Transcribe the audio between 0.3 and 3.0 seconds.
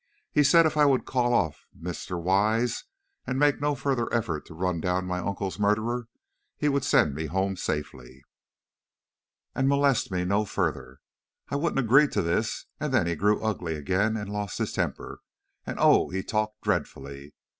He said, if I would call off Mr. Wise